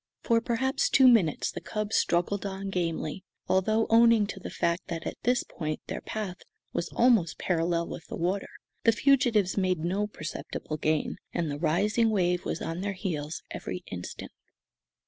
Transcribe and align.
For 0.23 0.41
perhaps 0.41 0.89
two 0.89 1.07
minutes 1.07 1.51
the 1.51 1.61
cub 1.61 1.93
struggled 1.93 2.43
on 2.43 2.71
gamely, 2.71 3.23
although, 3.47 3.85
owing 3.91 4.25
to 4.25 4.39
the 4.39 4.49
fact 4.49 4.87
that 4.87 5.05
at 5.05 5.13
this 5.21 5.43
point 5.43 5.79
their 5.85 6.01
path 6.01 6.37
was 6.73 6.89
almost 6.95 7.37
parallel 7.37 7.87
with 7.87 8.07
the 8.07 8.15
water, 8.17 8.49
the 8.83 8.93
fugitives 8.93 9.57
made 9.57 9.77
no 9.85 10.07
perceptible 10.07 10.77
gain, 10.77 11.17
and 11.33 11.51
the 11.51 11.59
rising 11.59 12.09
wave 12.09 12.45
was 12.45 12.63
on 12.63 12.81
their 12.81 12.93
heels 12.93 13.43
every 13.51 13.83
instant. 13.91 14.31